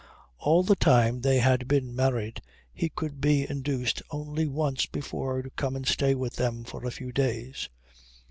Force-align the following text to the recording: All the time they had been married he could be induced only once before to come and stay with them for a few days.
All 0.39 0.63
the 0.63 0.75
time 0.75 1.21
they 1.21 1.37
had 1.37 1.67
been 1.67 1.95
married 1.95 2.41
he 2.73 2.89
could 2.89 3.21
be 3.21 3.47
induced 3.47 4.01
only 4.09 4.47
once 4.47 4.87
before 4.87 5.43
to 5.43 5.51
come 5.51 5.75
and 5.75 5.87
stay 5.87 6.15
with 6.15 6.37
them 6.37 6.63
for 6.63 6.87
a 6.87 6.91
few 6.91 7.11
days. 7.11 7.69